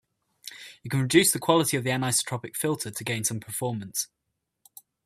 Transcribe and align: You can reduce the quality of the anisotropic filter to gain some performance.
You 0.81 0.89
can 0.89 0.99
reduce 1.03 1.31
the 1.31 1.37
quality 1.37 1.77
of 1.77 1.83
the 1.83 1.91
anisotropic 1.91 2.55
filter 2.55 2.89
to 2.89 3.03
gain 3.03 3.23
some 3.23 3.39
performance. 3.39 4.07